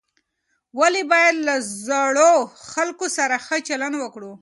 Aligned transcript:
ولې 0.79 1.01
باید 1.11 1.35
له 1.47 1.55
زړو 1.87 2.33
خلکو 2.71 3.05
سره 3.17 3.35
ښه 3.45 3.57
چلند 3.67 3.95
وکړو؟ 3.99 4.31